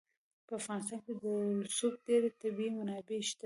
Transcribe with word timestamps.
په 0.47 0.53
افغانستان 0.59 0.99
کې 1.05 1.13
د 1.23 1.25
رسوب 1.67 1.93
ډېرې 2.07 2.29
طبیعي 2.41 2.71
منابع 2.77 3.19
شته 3.27 3.35
دي. 3.37 3.39